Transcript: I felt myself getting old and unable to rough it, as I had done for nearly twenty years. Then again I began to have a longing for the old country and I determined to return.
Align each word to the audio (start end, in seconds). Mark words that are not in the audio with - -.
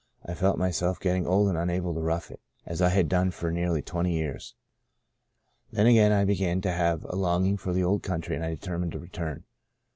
I 0.25 0.33
felt 0.33 0.57
myself 0.57 0.99
getting 0.99 1.27
old 1.27 1.47
and 1.49 1.55
unable 1.59 1.93
to 1.93 1.99
rough 2.01 2.31
it, 2.31 2.39
as 2.65 2.81
I 2.81 2.89
had 2.89 3.07
done 3.07 3.29
for 3.29 3.51
nearly 3.51 3.83
twenty 3.83 4.13
years. 4.13 4.55
Then 5.71 5.85
again 5.85 6.11
I 6.11 6.25
began 6.25 6.59
to 6.61 6.71
have 6.71 7.03
a 7.03 7.15
longing 7.15 7.55
for 7.55 7.71
the 7.71 7.83
old 7.83 8.01
country 8.01 8.35
and 8.35 8.43
I 8.43 8.49
determined 8.49 8.93
to 8.93 8.99
return. 8.99 9.43